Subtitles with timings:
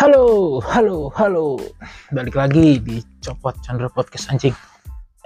[0.00, 1.60] Halo, halo, halo.
[2.08, 4.56] Balik lagi di Copot Chandra Podcast anjing.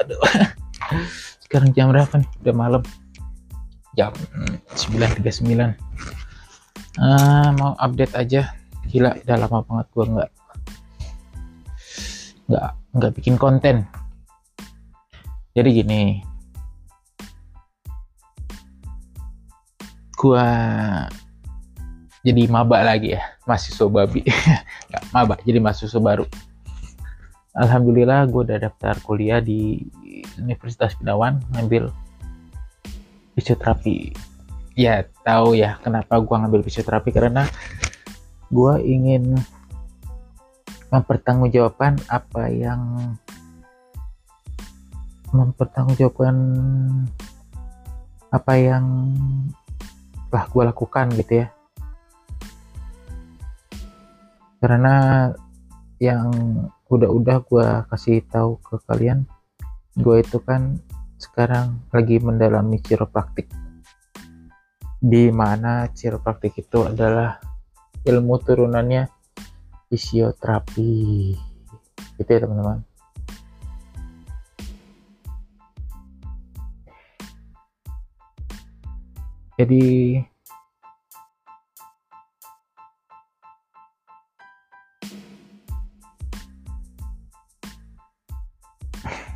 [0.03, 0.19] Aduh.
[1.47, 2.27] Sekarang jam berapa nih?
[2.43, 2.83] Udah malam.
[3.95, 4.11] Jam
[4.75, 5.79] 9.39.
[6.99, 8.51] Ah, mau update aja.
[8.91, 10.31] Gila, udah lama banget gua nggak
[12.51, 13.87] nggak nggak bikin konten.
[15.55, 16.19] Jadi gini.
[20.19, 20.51] Gua
[22.25, 24.25] jadi maba lagi ya mahasiswa babi.
[24.89, 26.25] Nggak maba jadi mahasiswa baru.
[27.55, 29.85] Alhamdulillah gue udah daftar kuliah di
[30.41, 31.93] Universitas Binawan ngambil
[33.37, 34.17] fisioterapi.
[34.75, 37.47] Ya tahu ya kenapa gue ngambil fisioterapi karena
[38.51, 39.39] gue ingin
[40.91, 42.81] mempertanggungjawabkan apa yang
[45.31, 46.37] mempertanggungjawabkan
[48.33, 49.15] apa yang
[50.33, 51.47] telah gue lakukan gitu ya
[54.65, 55.29] karena
[56.01, 56.33] yang
[56.89, 59.29] udah-udah gue kasih tahu ke kalian
[60.01, 60.81] gue itu kan
[61.21, 63.53] sekarang lagi mendalami chiropractic
[65.05, 67.37] di mana chiropractic itu adalah
[68.09, 69.05] ilmu turunannya
[69.93, 71.37] fisioterapi.
[72.17, 72.81] Gitu ya teman-teman.
[79.61, 79.85] Jadi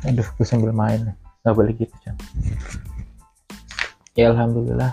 [0.07, 1.15] aduh gue sambil main.
[1.43, 1.95] Nggak boleh gitu
[4.19, 4.91] ya alhamdulillah.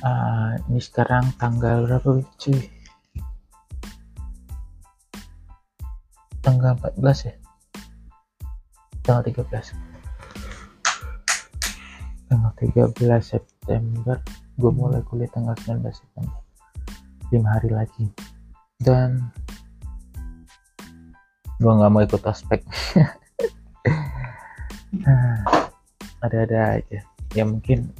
[0.00, 2.60] Uh, ini sekarang tanggal berapa cuy?
[6.40, 7.34] Tanggal 14 ya?
[9.04, 9.76] Tanggal 13
[12.32, 14.16] tanggal 13 September.
[14.56, 16.40] Gue mulai kuliah tanggal 19 September.
[17.28, 18.06] 5 hari lagi.
[18.80, 19.28] Dan
[21.60, 22.24] gue nggak mau ikut
[25.04, 25.60] ospek
[26.20, 27.00] ada-ada aja.
[27.32, 27.92] Ya mungkin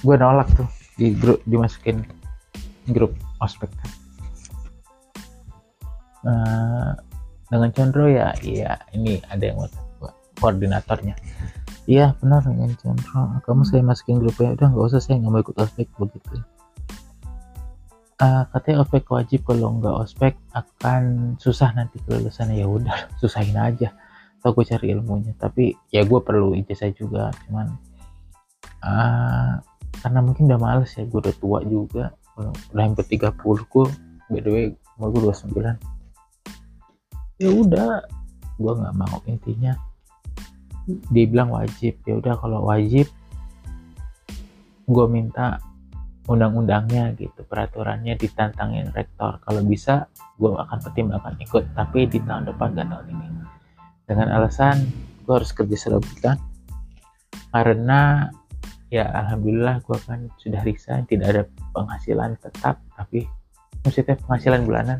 [0.00, 2.04] gue nolak tuh di grup dimasukin
[2.90, 3.12] grup
[3.42, 3.68] ospek.
[6.22, 6.94] Uh,
[7.50, 9.72] dengan Condro ya iya ini ada yang buat
[10.38, 11.18] koordinatornya.
[11.90, 15.56] Iya benar dengan Condro kamu saya masukin grupnya udah nggak usah saya nggak mau ikut
[15.58, 16.40] ospek begitu.
[18.22, 23.90] Uh, katanya ospek wajib kalau nggak ospek akan susah nanti kelulusannya ya udah susahin aja
[24.42, 25.38] atau gue cari ilmunya.
[25.38, 27.70] Tapi ya gue perlu ijazah juga cuman
[28.82, 29.62] uh,
[30.02, 32.10] karena mungkin udah males ya gue udah tua juga.
[32.34, 33.86] Udah hampir 30 gue
[34.34, 34.64] by the way
[34.98, 35.62] umur gue 29
[37.38, 38.02] ya udah
[38.58, 39.78] gue nggak mau intinya.
[40.90, 42.02] Dia bilang wajib.
[42.02, 43.06] Ya udah kalau wajib
[44.90, 45.62] gue minta
[46.26, 49.38] undang-undangnya gitu peraturannya ditantangin rektor.
[49.46, 53.26] Kalau bisa gue akan pertimbangkan ikut tapi di tahun depan gak tahun ini
[54.06, 54.82] dengan alasan
[55.22, 56.36] gue harus kerja selebih kan
[57.52, 58.32] karena
[58.92, 61.42] ya alhamdulillah gue kan sudah resign tidak ada
[61.72, 63.24] penghasilan tetap tapi
[63.84, 64.98] maksudnya penghasilan bulanan.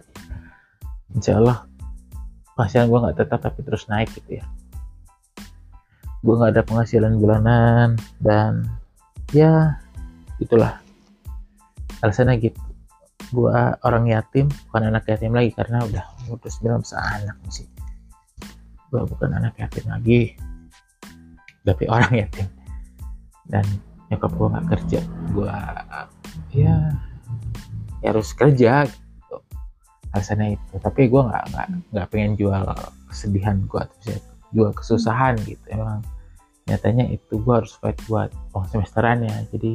[1.12, 1.68] Insya Allah
[2.56, 4.44] penghasilan gue nggak tetap tapi terus naik gitu ya.
[6.24, 8.64] Gue nggak ada penghasilan bulanan dan
[9.36, 9.76] ya
[10.40, 10.80] itulah.
[12.00, 12.60] Alasannya gitu.
[13.32, 13.52] Gue
[13.84, 17.68] orang yatim bukan anak yatim lagi karena udah umur 29 anak sih
[18.92, 20.36] gue bukan anak yatim lagi
[21.64, 22.46] tapi orang yatim.
[23.48, 23.64] Dan
[24.10, 25.00] nyokap gue nggak kerja
[25.32, 25.54] gue
[26.52, 26.76] ya,
[28.04, 29.36] ya harus kerja gitu.
[30.12, 31.66] Alasannya itu tapi gue nggak nggak
[31.96, 32.62] nggak pengen jual
[33.08, 34.14] kesedihan gue atau
[34.52, 35.64] jual kesusahan gitu.
[35.72, 36.04] Emang
[36.68, 39.74] nyatanya itu gue harus fight buat uang semesteran ya jadi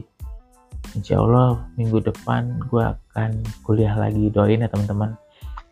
[0.95, 4.29] insya Allah minggu depan gue akan kuliah lagi.
[4.29, 5.17] Doain ya teman-teman.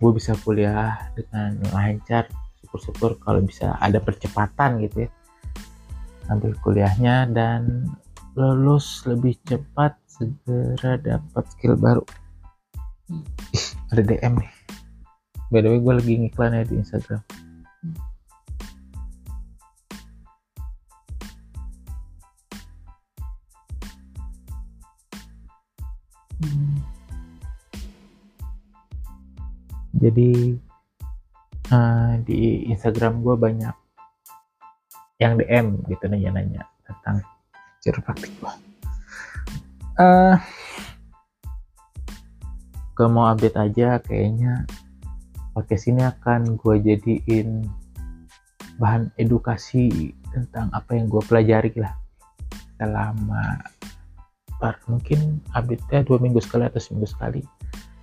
[0.01, 2.27] Gue bisa kuliah dengan lancar
[2.65, 5.09] syukur-syukur kalau bisa ada percepatan gitu ya.
[6.33, 7.85] Ambil kuliahnya dan
[8.33, 12.01] lulus lebih cepat segera dapat skill baru.
[13.53, 14.51] Ih, ada DM nih.
[15.53, 17.21] By the way gue lagi ngiklan ya di Instagram.
[29.95, 30.59] Jadi
[31.71, 33.75] uh, di Instagram gue banyak
[35.21, 37.23] yang DM gitu nanya-nanya tentang
[37.79, 38.53] chiropractic gue.
[39.95, 40.35] Uh,
[42.95, 44.67] gue mau update aja kayaknya
[45.55, 47.63] podcast ini akan gue jadiin
[48.75, 51.95] bahan edukasi tentang apa yang gue pelajari lah
[52.75, 53.63] selama
[54.59, 57.39] per mungkin update-nya dua minggu sekali atau seminggu sekali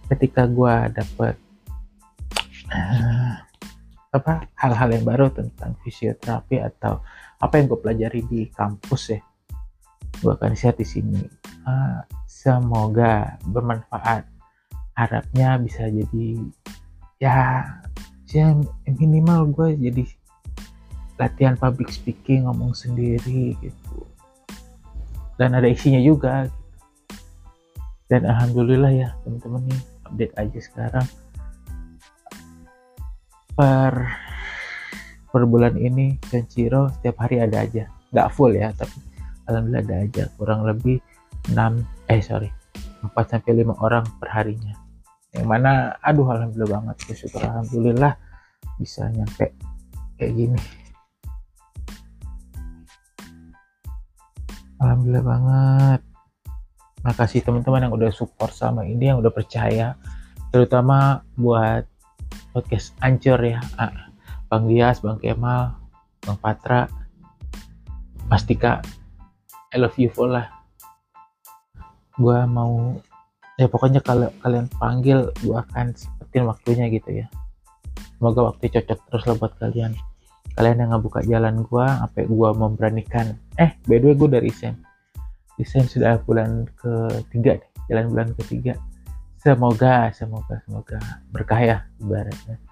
[0.08, 1.36] ketika gue dapet
[2.72, 3.36] uh,
[4.12, 7.00] apa hal-hal yang baru tentang fisioterapi atau
[7.40, 9.20] apa yang gue pelajari di kampus ya.
[10.20, 11.24] Gue akan share di sini.
[11.64, 14.28] Uh, semoga bermanfaat.
[14.92, 16.36] Harapnya bisa jadi
[17.16, 17.64] ya
[18.28, 18.52] ya
[18.84, 20.04] minimal gue jadi
[21.16, 23.96] latihan public speaking ngomong sendiri gitu.
[25.40, 26.60] Dan ada isinya juga gitu.
[28.12, 31.06] dan alhamdulillah ya teman-teman nih update aja sekarang
[33.52, 33.92] per
[35.32, 37.88] per bulan ini Kenchiro setiap hari ada aja.
[38.12, 38.96] Nggak full ya tapi
[39.48, 40.22] alhamdulillah ada aja.
[40.36, 41.00] Kurang lebih
[41.52, 41.56] 6
[42.12, 42.50] eh sorry
[43.02, 44.76] 4 sampai 5 orang per harinya.
[45.32, 46.96] Yang mana aduh alhamdulillah banget.
[47.08, 48.12] Bersyukur alhamdulillah
[48.76, 49.52] bisa nyampe
[50.20, 50.60] kayak gini.
[54.82, 56.00] Alhamdulillah banget.
[57.02, 59.94] Makasih teman-teman yang udah support sama ini yang udah percaya.
[60.52, 61.91] Terutama buat
[62.52, 63.58] podcast ancur ya.
[63.80, 64.12] Ah,
[64.46, 65.74] Bang Dias, Bang Kemal,
[66.22, 66.86] Bang Patra,
[68.28, 68.80] Mastika
[69.72, 70.48] I love you full lah
[72.20, 72.96] gue mau
[73.56, 77.26] ya pokoknya kalau kalian panggil gue akan seperti waktunya gitu ya.
[78.16, 79.92] Semoga waktu cocok terus lah buat kalian.
[80.52, 83.34] Kalian yang ngebuka jalan gua sampai gua memberanikan.
[83.56, 84.76] Eh by the way gua dari resign
[85.60, 88.74] resign sudah bulan ketiga jalan bulan ketiga
[89.42, 90.98] semoga semoga semoga
[91.34, 92.62] berkah ya ibaratnya.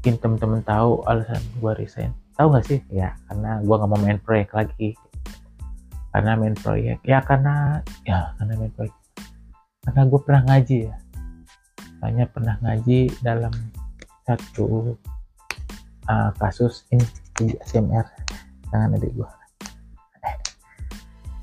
[0.00, 2.16] Mungkin temen-temen tahu alasan gua resign.
[2.40, 2.80] Tahu nggak sih?
[2.88, 4.96] Ya karena gua nggak mau main proyek lagi.
[6.08, 7.04] Karena main proyek.
[7.04, 8.96] Ya karena ya karena main proyek.
[9.84, 10.96] Karena gue pernah ngaji ya.
[12.00, 13.52] Hanya pernah ngaji dalam
[14.24, 14.96] satu
[16.08, 17.04] uh, kasus ini
[17.36, 18.08] di SMR
[18.72, 19.28] jangan adik gua.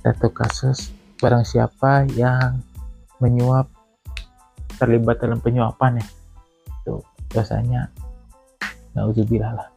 [0.01, 0.89] Satu kasus
[1.21, 2.65] barang siapa yang
[3.21, 3.69] menyuap
[4.81, 6.07] terlibat dalam penyuapan ya.
[6.81, 7.93] Itu dosanya
[8.97, 9.69] nauzubillah lah.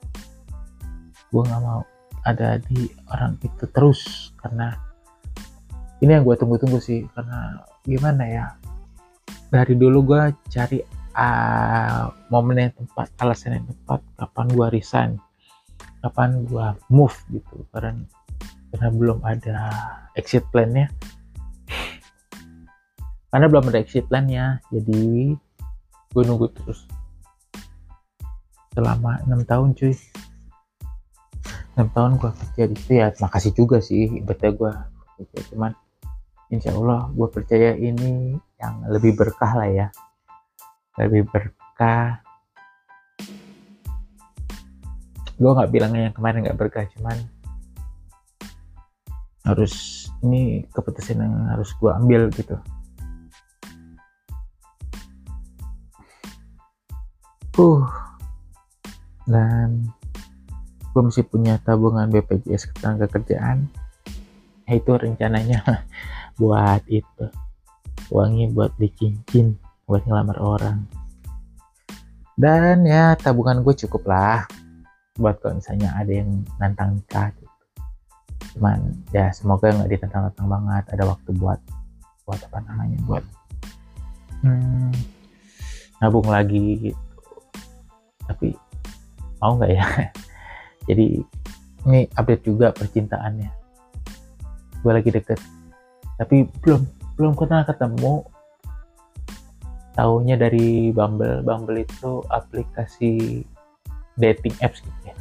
[1.29, 1.85] Gue nggak mau
[2.25, 4.73] ada di orang itu terus karena
[6.01, 8.45] ini yang gue tunggu-tunggu sih karena gimana ya
[9.53, 10.81] dari dulu gue cari
[11.15, 15.11] uh, momen yang tepat alasan yang tepat kapan gua resign
[16.03, 17.65] kapan gua move gitu.
[17.73, 18.05] Karena
[18.75, 19.57] karena belum ada
[20.19, 20.91] exit plan-nya
[23.35, 25.35] karena belum ada exit plan-nya jadi
[26.15, 26.87] gue nunggu terus.
[28.71, 29.91] Selama enam tahun cuy.
[31.75, 34.73] Enam tahun gue kerja di situ ya makasih juga sih betah gue
[35.51, 35.75] cuman
[36.55, 39.87] insya Allah gue percaya ini yang lebih berkah lah ya.
[41.03, 42.23] Lebih berkah.
[45.35, 47.19] Gue nggak bilangnya yang kemarin nggak berkah cuman
[49.43, 52.55] harus ini keputusan yang harus gue ambil gitu
[57.59, 57.85] uh.
[59.25, 59.89] Dan
[60.95, 63.67] gue masih punya tabungan BPJS ketenaga kerjaan.
[64.69, 65.65] Itu rencananya
[66.41, 67.27] buat itu.
[68.13, 69.57] Uangnya buat beli cincin
[69.89, 70.79] buat ngelamar orang.
[72.35, 74.45] Dan ya tabungan gue cukup lah.
[75.15, 77.53] Buat kalau misalnya ada yang nantang nikah gitu.
[78.55, 80.85] cuman ya semoga nggak ditantang-tantang banget.
[80.95, 81.61] Ada waktu buat
[82.25, 83.25] buat apa namanya buat
[84.41, 84.93] hmm,
[86.01, 87.04] nabung lagi gitu
[88.29, 88.57] tapi
[89.39, 89.85] mau nggak ya?
[90.89, 91.21] Jadi
[91.85, 93.51] ini update juga percintaannya.
[94.81, 95.41] Gue lagi deket.
[96.17, 96.83] Tapi belum
[97.17, 98.25] belum pernah ketemu.
[99.95, 101.47] Tahunya dari Bumble.
[101.47, 103.45] Bumble itu aplikasi
[104.19, 105.15] dating apps gitu ya.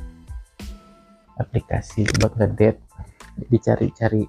[1.38, 2.82] Aplikasi buat ngedate.
[3.38, 4.24] Jadi cari-cari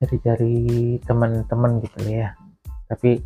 [0.00, 0.56] cari-cari
[1.04, 2.32] teman-teman gitu ya.
[2.86, 3.20] Tapi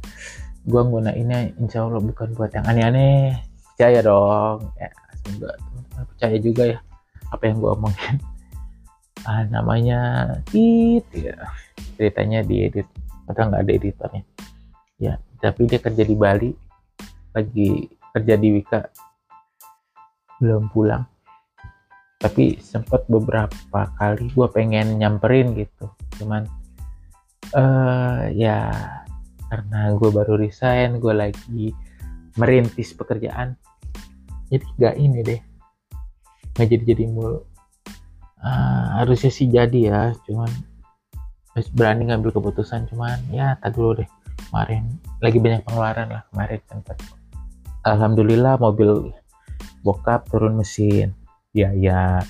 [0.64, 3.36] gua gunainnya insya Allah bukan buat yang aneh-aneh.
[3.74, 4.58] Percaya dong.
[4.80, 4.88] Ya
[5.24, 6.78] semoga teman-teman percaya juga ya
[7.32, 8.16] apa yang gua omongin.
[9.24, 11.48] Ah, namanya it ya.
[11.96, 12.84] Ceritanya diedit.
[13.24, 14.22] Padahal nggak ada editornya.
[15.00, 16.52] Ya tapi dia kerja di Bali.
[17.32, 18.84] Lagi kerja di Wika.
[20.44, 21.08] Belum pulang.
[22.20, 25.88] Tapi sempat beberapa kali gue pengen nyamperin gitu.
[26.20, 26.44] Cuman
[27.56, 28.76] uh, ya
[29.54, 31.70] karena gue baru resign gue lagi
[32.34, 33.54] merintis pekerjaan.
[34.50, 35.40] Jadi gak ini deh
[36.54, 37.42] nggak jadi jadi mulu.
[38.44, 40.50] Uh, harusnya sih jadi ya cuman
[41.72, 44.08] berani ngambil keputusan cuman ya tak dulu deh.
[44.50, 44.86] Kemarin
[45.18, 46.96] lagi banyak pengeluaran lah kemarin sempat
[47.82, 49.10] alhamdulillah mobil
[49.82, 51.10] bokap turun mesin
[51.56, 52.22] ya ya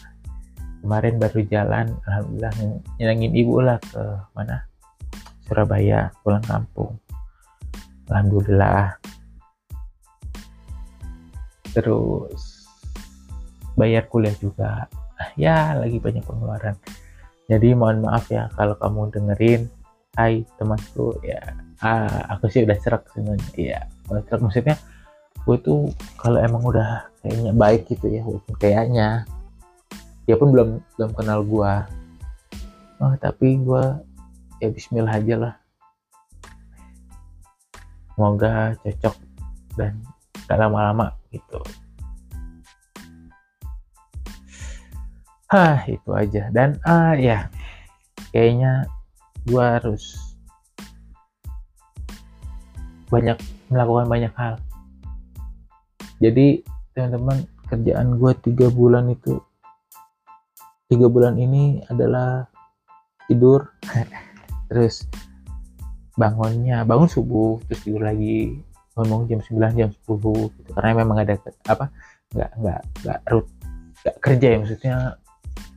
[0.80, 2.52] kemarin baru jalan alhamdulillah
[2.96, 4.02] nyenengin ibu lah ke
[4.32, 4.64] mana?
[5.44, 6.96] Surabaya pulang kampung
[8.10, 8.96] alhamdulillah.
[11.74, 12.68] Terus
[13.74, 14.86] bayar kuliah juga.
[15.38, 16.76] Ya lagi banyak pengeluaran.
[17.50, 19.62] Jadi mohon maaf ya kalau kamu dengerin.
[20.14, 21.18] Hai temanku.
[21.26, 23.50] Ya ah, aku sih udah serak sebenarnya.
[23.58, 24.40] Ya serak.
[24.42, 24.76] Maksudnya
[25.44, 29.28] gue tuh kalau emang udah kayaknya baik gitu ya walaupun kayaknya
[30.24, 31.72] dia pun belum belum kenal gue
[33.04, 33.84] oh tapi gue
[34.64, 35.54] ya Bismillah aja lah
[38.14, 39.16] semoga cocok
[39.74, 39.98] dan
[40.46, 41.58] gak lama-lama gitu.
[45.50, 46.50] Ah itu aja.
[46.54, 47.50] Dan ah ya
[48.30, 48.86] kayaknya
[49.46, 50.18] gua harus
[53.10, 53.38] banyak
[53.70, 54.54] melakukan banyak hal.
[56.22, 56.62] Jadi
[56.94, 59.42] teman-teman kerjaan gua tiga bulan itu
[60.86, 62.46] tiga bulan ini adalah
[63.26, 63.74] tidur.
[64.70, 65.06] Terus
[66.14, 68.62] bangunnya bangun subuh terus tidur lagi
[68.94, 70.70] ngomong jam 9 jam 10 gitu.
[70.74, 71.34] Karena memang ada
[71.66, 71.90] apa
[72.34, 73.46] nggak nggak nggak root
[74.02, 74.96] nggak kerja ya maksudnya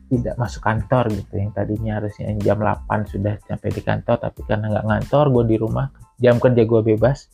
[0.07, 1.33] tidak masuk kantor gitu.
[1.41, 5.57] Yang tadinya harusnya jam 8 sudah sampai di kantor tapi karena nggak ngantor gue di
[5.57, 5.87] rumah
[6.21, 7.27] jam kerja gue bebas.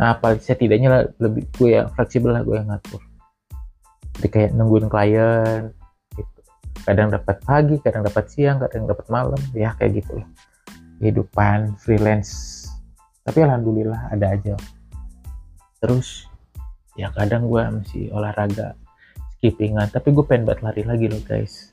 [0.00, 3.02] Nah paling setidaknya lebih gue ya fleksibel lah gue yang ngatur.
[4.18, 5.70] Jadi kayak nungguin klien
[6.16, 6.40] gitu.
[6.88, 10.28] Kadang dapat pagi kadang dapat siang kadang dapat malam ya kayak gitu lah
[10.98, 12.66] kehidupan freelance.
[13.22, 14.54] Tapi alhamdulillah ada aja.
[15.78, 16.26] Terus
[16.98, 18.74] ya kadang gue masih olahraga
[19.38, 21.70] skippingan tapi gue pengen buat lari lagi loh guys.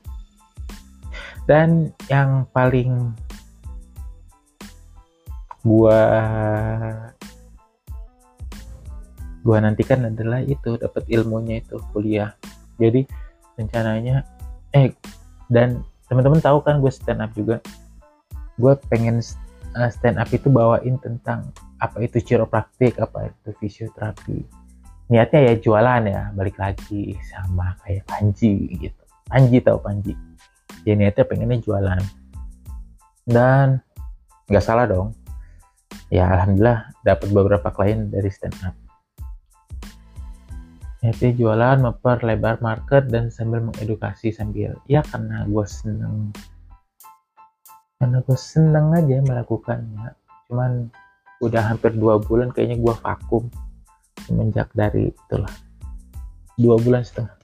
[1.46, 3.14] Dan yang paling
[5.66, 6.02] gue
[9.46, 12.34] gue nantikan adalah itu dapat ilmunya itu kuliah.
[12.78, 13.06] Jadi
[13.58, 14.22] rencananya
[14.74, 14.94] eh
[15.50, 17.58] dan teman-teman tahu kan gue stand up juga
[18.56, 19.20] gue pengen
[19.76, 24.44] uh, stand up itu bawain tentang apa itu chiropraktik, apa itu fisioterapi.
[25.12, 29.02] Niatnya ya jualan ya, balik lagi sama kayak Panji gitu.
[29.28, 30.16] Panji tau Panji.
[30.82, 32.02] Ya niatnya pengennya jualan.
[33.26, 33.78] Dan
[34.50, 35.14] nggak salah dong.
[36.10, 38.74] Ya alhamdulillah dapat beberapa klien dari stand up.
[41.04, 46.34] Niatnya jualan, memperlebar market dan sambil mengedukasi sambil ya karena gue seneng
[47.96, 50.12] karena gue seneng aja melakukannya.
[50.48, 50.92] Cuman
[51.40, 53.48] udah hampir dua bulan kayaknya gue vakum
[54.24, 55.52] semenjak dari itulah.
[56.56, 57.36] Dua bulan setengah.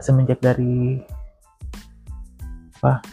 [0.00, 1.00] Semenjak dari
[2.80, 3.04] apa?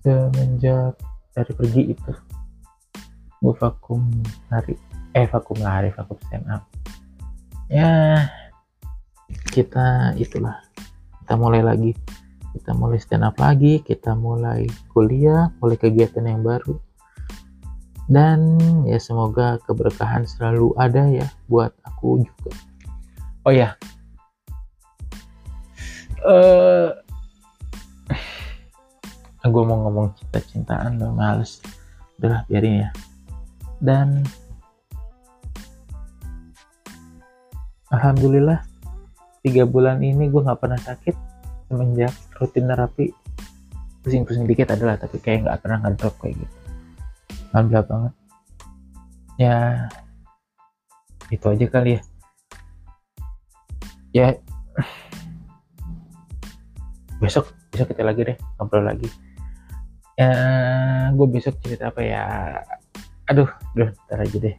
[0.00, 0.96] Semenjak
[1.38, 2.12] dari pergi itu
[3.38, 4.02] gue vakum
[4.50, 4.74] hari
[5.14, 6.66] eh vakum lari vakum stand up
[7.70, 8.26] ya
[9.54, 10.58] kita itulah
[11.28, 11.92] kita mulai lagi.
[12.56, 16.80] Kita mulai stand up lagi kita mulai kuliah mulai kegiatan yang baru.
[18.08, 18.56] Dan
[18.88, 22.56] ya semoga keberkahan selalu ada ya buat aku juga.
[23.44, 23.76] Oh ya.
[26.24, 26.96] Uh,
[29.44, 31.60] eh, gue mau ngomong cinta-cintaan udah males.
[32.16, 32.90] Udah biarin ya.
[33.84, 34.24] Dan
[37.92, 38.64] Alhamdulillah
[39.48, 41.16] tiga bulan ini gue nggak pernah sakit
[41.72, 43.16] semenjak rutin terapi.
[44.04, 46.56] Pusing-pusing dikit adalah tapi kayak nggak pernah ngedrop kayak gitu.
[47.56, 48.12] Alhamdulillah banget.
[49.40, 49.56] Ya
[51.32, 52.00] itu aja kali ya.
[54.12, 54.26] Ya.
[57.24, 59.08] Besok besok kita lagi deh ngobrol lagi.
[60.20, 60.28] Ya
[61.16, 62.24] gue besok cerita apa ya?
[63.32, 64.56] Aduh aduh ntar aja deh.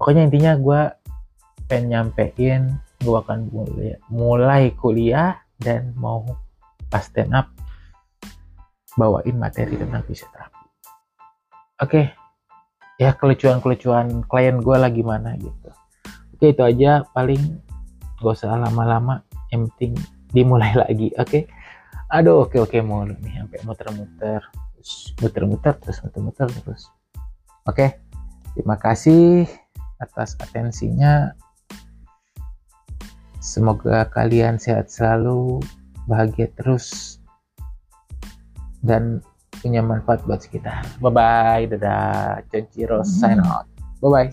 [0.00, 0.80] Pokoknya intinya gue
[1.68, 6.22] pengen nyampein gue akan mulai, mulai kuliah dan mau
[6.86, 7.50] pas stand up
[8.94, 10.64] bawain materi tentang fisioterapi.
[11.82, 12.04] Oke, okay.
[13.00, 15.70] ya kelucuan-kelucuan klien gue lagi mana gitu.
[16.36, 17.40] Oke itu aja paling
[18.22, 19.98] gak usah lama-lama, yang penting
[20.30, 21.10] dimulai lagi.
[21.18, 21.42] Oke, okay?
[22.12, 24.40] aduh oke oke mau nih sampai muter-muter,
[25.18, 26.82] muter-muter terus muter-muter terus.
[27.66, 27.90] Oke, okay.
[28.54, 29.48] terima kasih
[30.02, 31.34] atas atensinya.
[33.42, 35.58] Semoga kalian sehat selalu,
[36.06, 37.18] bahagia terus,
[38.86, 39.18] dan
[39.58, 40.86] punya manfaat buat sekitar.
[41.02, 42.46] Bye bye, dadah.
[42.70, 43.66] Ciro sign out.
[43.98, 44.28] Bye bye.